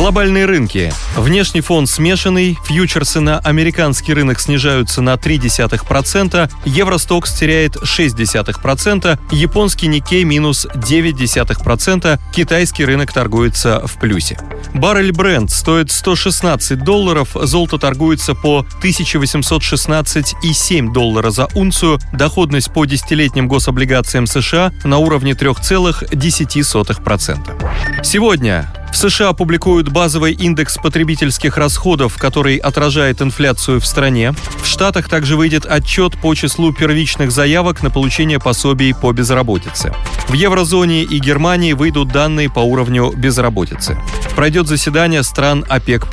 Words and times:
Глобальные 0.00 0.46
рынки. 0.46 0.90
Внешний 1.14 1.60
фон 1.60 1.86
смешанный, 1.86 2.58
фьючерсы 2.64 3.20
на 3.20 3.38
американский 3.40 4.14
рынок 4.14 4.40
снижаются 4.40 5.02
на 5.02 5.16
0,3%, 5.16 6.50
Евростокс 6.64 7.34
теряет 7.34 7.76
0,6%, 7.76 9.18
японский 9.30 9.88
Никей 9.88 10.24
минус 10.24 10.66
0,9%, 10.74 12.18
китайский 12.34 12.86
рынок 12.86 13.12
торгуется 13.12 13.86
в 13.86 13.98
плюсе. 13.98 14.38
Баррель 14.72 15.12
бренд 15.12 15.50
стоит 15.50 15.90
116 15.90 16.82
долларов, 16.82 17.32
золото 17.34 17.76
торгуется 17.76 18.34
по 18.34 18.64
1816,7 18.82 20.92
доллара 20.94 21.30
за 21.30 21.46
унцию, 21.54 21.98
доходность 22.14 22.72
по 22.72 22.86
десятилетним 22.86 23.48
гособлигациям 23.48 24.26
США 24.26 24.72
на 24.82 24.96
уровне 24.96 25.32
3,10%. 25.32 28.02
Сегодня 28.02 28.72
в 28.92 28.96
США 28.96 29.32
публикуют 29.32 29.88
базовый 29.88 30.32
индекс 30.32 30.76
потребительских 30.76 31.56
расходов, 31.56 32.16
который 32.16 32.56
отражает 32.56 33.22
инфляцию 33.22 33.80
в 33.80 33.86
стране. 33.86 34.34
В 34.62 34.66
Штатах 34.66 35.08
также 35.08 35.36
выйдет 35.36 35.66
отчет 35.66 36.18
по 36.20 36.34
числу 36.34 36.72
первичных 36.72 37.30
заявок 37.30 37.82
на 37.82 37.90
получение 37.90 38.38
пособий 38.38 38.94
по 38.94 39.12
безработице. 39.12 39.94
В 40.28 40.32
еврозоне 40.32 41.02
и 41.02 41.18
Германии 41.18 41.72
выйдут 41.72 42.08
данные 42.08 42.50
по 42.50 42.60
уровню 42.60 43.12
безработицы. 43.16 43.98
Пройдет 44.36 44.66
заседание 44.66 45.22
стран 45.22 45.64
ОПЕК+. 45.68 46.06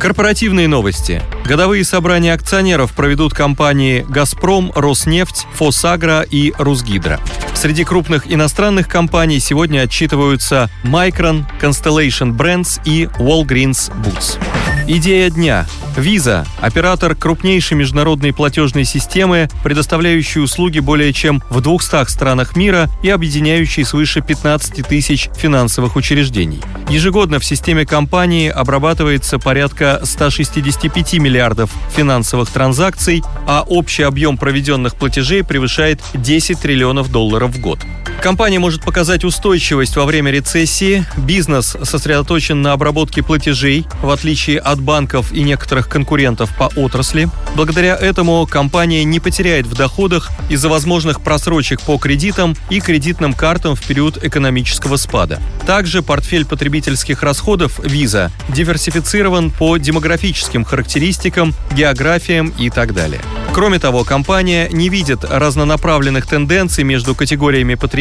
Корпоративные 0.00 0.66
новости. 0.66 1.20
Годовые 1.44 1.84
собрания 1.84 2.32
акционеров 2.32 2.92
проведут 2.92 3.34
компании 3.34 4.06
«Газпром», 4.08 4.72
«Роснефть», 4.74 5.46
«Фосагро» 5.52 6.22
и 6.22 6.54
«Русгидро». 6.56 7.20
Среди 7.52 7.84
крупных 7.84 8.32
иностранных 8.32 8.88
компаний 8.88 9.38
сегодня 9.40 9.80
отчитываются 9.82 10.70
Micron, 10.84 11.44
Constellation 11.60 12.34
Brands 12.34 12.80
и 12.86 13.10
Walgreens 13.18 13.92
Boots. 14.02 14.38
Идея 14.86 15.30
дня. 15.30 15.66
Visa– 15.96 16.46
оператор 16.60 17.14
крупнейшей 17.14 17.76
международной 17.76 18.32
платежной 18.32 18.84
системы, 18.84 19.48
предоставляющей 19.62 20.42
услуги 20.42 20.78
более 20.78 21.12
чем 21.12 21.42
в 21.50 21.60
200 21.60 22.10
странах 22.10 22.56
мира 22.56 22.88
и 23.02 23.10
объединяющей 23.10 23.84
свыше 23.84 24.20
15 24.20 24.86
тысяч 24.86 25.28
финансовых 25.36 25.96
учреждений. 25.96 26.60
Ежегодно 26.88 27.38
в 27.38 27.44
системе 27.44 27.86
компании 27.86 28.48
обрабатывается 28.48 29.38
порядка 29.38 30.00
165 30.02 31.14
миллиардов 31.14 31.70
финансовых 31.94 32.50
транзакций, 32.50 33.22
а 33.46 33.64
общий 33.66 34.02
объем 34.02 34.36
проведенных 34.36 34.96
платежей 34.96 35.44
превышает 35.44 36.00
10 36.14 36.60
триллионов 36.60 37.10
долларов 37.10 37.50
в 37.52 37.60
год. 37.60 37.78
Компания 38.22 38.58
может 38.58 38.82
показать 38.84 39.24
устойчивость 39.24 39.96
во 39.96 40.04
время 40.04 40.30
рецессии. 40.30 41.06
Бизнес 41.16 41.74
сосредоточен 41.82 42.60
на 42.60 42.72
обработке 42.72 43.22
платежей, 43.22 43.86
в 44.02 44.10
отличие 44.10 44.58
от 44.58 44.78
банков 44.78 45.32
и 45.32 45.42
некоторых 45.42 45.88
конкурентов 45.88 46.54
по 46.54 46.64
отрасли. 46.76 47.30
Благодаря 47.54 47.96
этому 47.96 48.46
компания 48.46 49.04
не 49.04 49.20
потеряет 49.20 49.66
в 49.66 49.74
доходах 49.74 50.30
из-за 50.50 50.68
возможных 50.68 51.22
просрочек 51.22 51.80
по 51.80 51.96
кредитам 51.96 52.56
и 52.68 52.80
кредитным 52.80 53.32
картам 53.32 53.74
в 53.74 53.82
период 53.82 54.22
экономического 54.22 54.96
спада. 54.96 55.40
Также 55.66 56.02
портфель 56.02 56.44
потребительских 56.44 57.22
расходов 57.22 57.80
Visa 57.80 58.30
диверсифицирован 58.50 59.50
по 59.50 59.78
демографическим 59.78 60.64
характеристикам, 60.64 61.54
географиям 61.72 62.52
и 62.58 62.68
так 62.68 62.92
далее. 62.92 63.22
Кроме 63.52 63.78
того, 63.78 64.04
компания 64.04 64.68
не 64.70 64.88
видит 64.88 65.24
разнонаправленных 65.24 66.26
тенденций 66.26 66.84
между 66.84 67.14
категориями 67.14 67.74
потребителей 67.74 67.99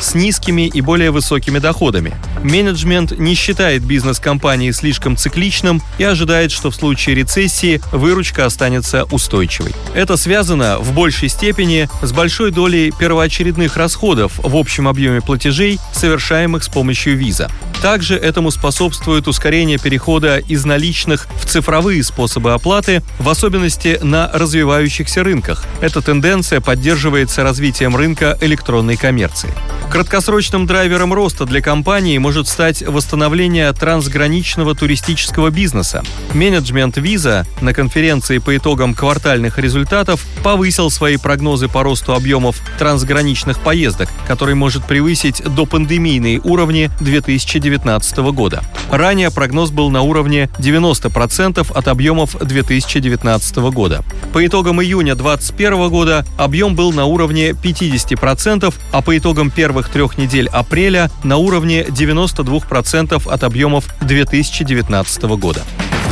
с 0.00 0.14
низкими 0.14 0.66
и 0.66 0.80
более 0.80 1.10
высокими 1.10 1.58
доходами. 1.58 2.14
Менеджмент 2.42 3.18
не 3.18 3.34
считает 3.34 3.82
бизнес 3.82 4.18
компании 4.18 4.70
слишком 4.70 5.16
цикличным 5.16 5.82
и 5.98 6.04
ожидает, 6.04 6.50
что 6.52 6.70
в 6.70 6.74
случае 6.74 7.16
рецессии 7.16 7.80
выручка 7.92 8.46
останется 8.46 9.04
устойчивой. 9.04 9.74
Это 9.94 10.16
связано 10.16 10.78
в 10.78 10.92
большей 10.92 11.28
степени 11.28 11.88
с 12.02 12.12
большой 12.12 12.50
долей 12.50 12.92
первоочередных 12.98 13.76
расходов 13.76 14.32
в 14.38 14.56
общем 14.56 14.88
объеме 14.88 15.20
платежей, 15.20 15.78
совершаемых 15.92 16.64
с 16.64 16.68
помощью 16.68 17.16
виза. 17.16 17.50
Также 17.82 18.16
этому 18.16 18.50
способствует 18.50 19.28
ускорение 19.28 19.78
перехода 19.78 20.38
из 20.38 20.64
наличных 20.64 21.28
в 21.40 21.46
цифровые 21.46 22.02
способы 22.02 22.52
оплаты, 22.52 23.02
в 23.18 23.28
особенности 23.28 24.00
на 24.02 24.28
развивающихся 24.32 25.22
рынках. 25.22 25.64
Эта 25.80 26.02
тенденция 26.02 26.60
поддерживается 26.60 27.44
развитием 27.44 27.94
рынка 27.94 28.36
электронной 28.40 28.96
коммерции. 28.96 29.50
Краткосрочным 29.90 30.66
драйвером 30.66 31.14
роста 31.14 31.46
для 31.46 31.62
компании 31.62 32.18
может 32.18 32.46
стать 32.46 32.82
восстановление 32.82 33.72
трансграничного 33.72 34.74
туристического 34.74 35.48
бизнеса. 35.50 36.02
Менеджмент 36.34 36.98
Visa 36.98 37.46
на 37.62 37.72
конференции 37.72 38.36
по 38.36 38.54
итогам 38.54 38.92
квартальных 38.92 39.58
результатов 39.58 40.26
повысил 40.42 40.90
свои 40.90 41.16
прогнозы 41.16 41.68
по 41.68 41.82
росту 41.82 42.12
объемов 42.12 42.60
трансграничных 42.78 43.60
поездок, 43.60 44.10
который 44.26 44.54
может 44.54 44.84
превысить 44.84 45.42
до 45.42 45.64
пандемийные 45.64 46.40
уровни 46.44 46.90
2019 47.00 47.67
года. 48.32 48.62
Ранее 48.90 49.30
прогноз 49.30 49.70
был 49.70 49.90
на 49.90 50.02
уровне 50.02 50.48
90% 50.58 51.72
от 51.76 51.88
объемов 51.88 52.36
2019 52.38 53.56
года. 53.72 54.02
По 54.32 54.46
итогам 54.46 54.82
июня 54.82 55.14
2021 55.14 55.88
года 55.90 56.26
объем 56.36 56.74
был 56.74 56.92
на 56.92 57.04
уровне 57.04 57.50
50%, 57.50 58.74
а 58.92 59.02
по 59.02 59.16
итогам 59.16 59.50
первых 59.50 59.88
трех 59.88 60.18
недель 60.18 60.48
апреля 60.48 61.10
на 61.22 61.36
уровне 61.36 61.82
92% 61.82 63.30
от 63.30 63.44
объемов 63.44 63.84
2019 64.00 65.22
года 65.38 65.62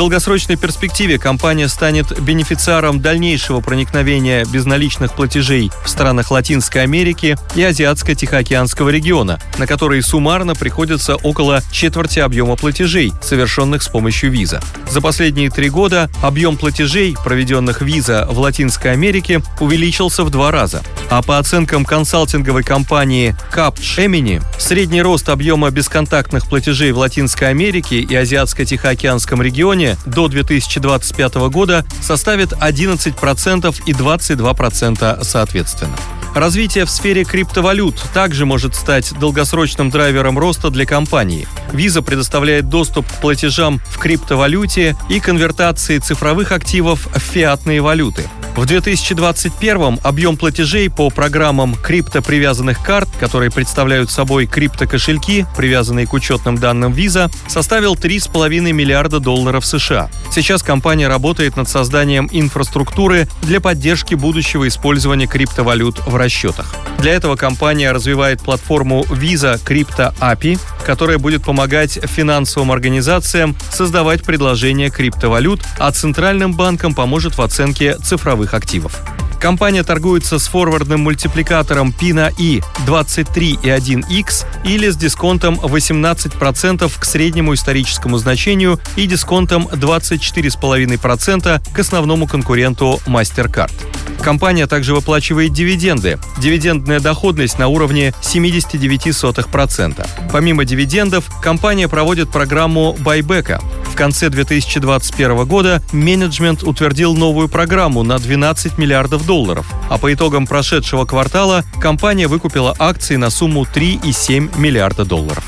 долгосрочной 0.00 0.56
перспективе 0.56 1.18
компания 1.18 1.68
станет 1.68 2.18
бенефициаром 2.22 3.02
дальнейшего 3.02 3.60
проникновения 3.60 4.46
безналичных 4.46 5.12
платежей 5.12 5.70
в 5.84 5.90
странах 5.90 6.30
Латинской 6.30 6.84
Америки 6.84 7.36
и 7.54 7.60
Азиатско-Тихоокеанского 7.60 8.88
региона, 8.88 9.38
на 9.58 9.66
которые 9.66 10.00
суммарно 10.00 10.54
приходится 10.54 11.16
около 11.16 11.62
четверти 11.70 12.20
объема 12.20 12.56
платежей, 12.56 13.12
совершенных 13.20 13.82
с 13.82 13.88
помощью 13.88 14.30
виза. 14.30 14.62
За 14.90 15.02
последние 15.02 15.50
три 15.50 15.68
года 15.68 16.08
объем 16.22 16.56
платежей, 16.56 17.14
проведенных 17.22 17.82
виза 17.82 18.26
в 18.30 18.38
Латинской 18.38 18.92
Америке, 18.92 19.42
увеличился 19.60 20.24
в 20.24 20.30
два 20.30 20.50
раза. 20.50 20.82
А 21.10 21.20
по 21.20 21.38
оценкам 21.38 21.84
консалтинговой 21.84 22.62
компании 22.62 23.36
Capgemini, 23.52 24.42
средний 24.58 25.02
рост 25.02 25.28
объема 25.28 25.70
бесконтактных 25.70 26.48
платежей 26.48 26.92
в 26.92 26.98
Латинской 26.98 27.50
Америке 27.50 28.00
и 28.00 28.14
Азиатско-Тихоокеанском 28.14 29.42
регионе 29.42 29.89
до 30.06 30.28
2025 30.28 31.34
года 31.50 31.84
составит 32.02 32.52
11% 32.52 33.82
и 33.86 33.92
22% 33.92 35.24
соответственно. 35.24 35.96
Развитие 36.34 36.84
в 36.84 36.90
сфере 36.90 37.24
криптовалют 37.24 38.00
также 38.14 38.46
может 38.46 38.76
стать 38.76 39.12
долгосрочным 39.18 39.90
драйвером 39.90 40.38
роста 40.38 40.70
для 40.70 40.86
компании. 40.86 41.48
Visa 41.72 42.02
предоставляет 42.02 42.68
доступ 42.68 43.06
к 43.06 43.20
платежам 43.20 43.80
в 43.90 43.98
криптовалюте 43.98 44.96
и 45.08 45.18
конвертации 45.18 45.98
цифровых 45.98 46.52
активов 46.52 47.08
в 47.12 47.18
фиатные 47.18 47.80
валюты– 47.80 48.28
в 48.56 48.66
2021 48.66 50.00
объем 50.02 50.36
платежей 50.36 50.90
по 50.90 51.10
программам 51.10 51.74
криптопривязанных 51.74 52.82
карт, 52.82 53.08
которые 53.18 53.50
представляют 53.50 54.10
собой 54.10 54.46
криптокошельки, 54.46 55.46
привязанные 55.56 56.06
к 56.06 56.12
учетным 56.12 56.58
данным 56.58 56.92
Visa, 56.92 57.30
составил 57.48 57.94
3,5 57.94 58.72
миллиарда 58.72 59.20
долларов 59.20 59.64
США. 59.64 60.10
Сейчас 60.32 60.62
компания 60.62 61.08
работает 61.08 61.56
над 61.56 61.68
созданием 61.68 62.28
инфраструктуры 62.30 63.28
для 63.42 63.60
поддержки 63.60 64.14
будущего 64.14 64.68
использования 64.68 65.26
криптовалют 65.26 66.00
в 66.06 66.16
расчетах. 66.16 66.74
Для 66.98 67.12
этого 67.12 67.36
компания 67.36 67.92
развивает 67.92 68.42
платформу 68.42 69.04
Visa 69.04 69.58
Crypto 69.64 70.14
API, 70.20 70.58
которая 70.84 71.18
будет 71.18 71.44
помогать 71.44 71.98
финансовым 72.02 72.72
организациям 72.72 73.56
создавать 73.70 74.22
предложения 74.24 74.90
криптовалют, 74.90 75.62
а 75.78 75.90
Центральным 75.92 76.54
банкам 76.54 76.94
поможет 76.94 77.38
в 77.38 77.42
оценке 77.42 77.96
цифровых 77.98 78.39
активов. 78.48 79.00
Компания 79.40 79.82
торгуется 79.82 80.38
с 80.38 80.46
форвардным 80.48 81.00
мультипликатором 81.00 81.94
PINA 81.98 82.34
I 82.38 82.60
23,1X 82.86 84.44
или 84.64 84.90
с 84.90 84.96
дисконтом 84.96 85.54
18% 85.54 86.92
к 86.98 87.04
среднему 87.06 87.54
историческому 87.54 88.18
значению 88.18 88.78
и 88.96 89.06
дисконтом 89.06 89.66
24,5% 89.72 91.72
к 91.72 91.78
основному 91.78 92.26
конкуренту 92.26 93.00
MasterCard. 93.06 93.72
Компания 94.20 94.66
также 94.66 94.94
выплачивает 94.94 95.54
дивиденды. 95.54 96.18
Дивидендная 96.36 97.00
доходность 97.00 97.58
на 97.58 97.68
уровне 97.68 98.12
79%. 98.20 100.06
Помимо 100.30 100.66
дивидендов, 100.66 101.24
компания 101.40 101.88
проводит 101.88 102.30
программу 102.30 102.94
байбека. 103.00 103.62
Конце 104.00 104.30
2021 104.30 105.44
года 105.44 105.82
менеджмент 105.92 106.62
утвердил 106.62 107.14
новую 107.14 107.50
программу 107.50 108.02
на 108.02 108.18
12 108.18 108.78
миллиардов 108.78 109.26
долларов, 109.26 109.70
а 109.90 109.98
по 109.98 110.10
итогам 110.10 110.46
прошедшего 110.46 111.04
квартала 111.04 111.64
компания 111.82 112.26
выкупила 112.26 112.74
акции 112.78 113.16
на 113.16 113.28
сумму 113.28 113.64
3,7 113.64 114.58
миллиарда 114.58 115.04
долларов. 115.04 115.44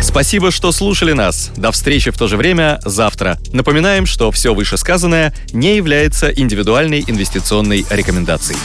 Спасибо, 0.00 0.52
что 0.52 0.70
слушали 0.70 1.10
нас. 1.14 1.50
До 1.56 1.72
встречи 1.72 2.12
в 2.12 2.16
то 2.16 2.28
же 2.28 2.36
время 2.36 2.78
завтра. 2.84 3.38
Напоминаем, 3.52 4.06
что 4.06 4.30
все 4.30 4.54
вышесказанное 4.54 5.34
не 5.52 5.74
является 5.74 6.28
индивидуальной 6.28 7.02
инвестиционной 7.08 7.84
рекомендацией. 7.90 8.60